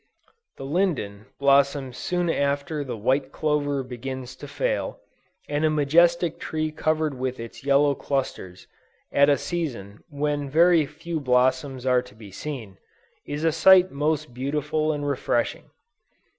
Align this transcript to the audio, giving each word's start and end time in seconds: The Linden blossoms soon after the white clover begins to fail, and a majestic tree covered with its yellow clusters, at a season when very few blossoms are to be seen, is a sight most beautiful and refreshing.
The 0.57 0.65
Linden 0.65 1.27
blossoms 1.39 1.95
soon 1.95 2.27
after 2.27 2.83
the 2.83 2.97
white 2.97 3.31
clover 3.31 3.83
begins 3.83 4.35
to 4.37 4.47
fail, 4.47 4.99
and 5.47 5.63
a 5.63 5.69
majestic 5.69 6.39
tree 6.39 6.71
covered 6.71 7.13
with 7.19 7.39
its 7.39 7.63
yellow 7.63 7.93
clusters, 7.93 8.65
at 9.11 9.29
a 9.29 9.37
season 9.37 10.03
when 10.09 10.49
very 10.49 10.87
few 10.87 11.19
blossoms 11.19 11.85
are 11.85 12.01
to 12.01 12.15
be 12.15 12.31
seen, 12.31 12.79
is 13.27 13.43
a 13.43 13.51
sight 13.51 13.91
most 13.91 14.33
beautiful 14.33 14.91
and 14.91 15.07
refreshing. 15.07 15.69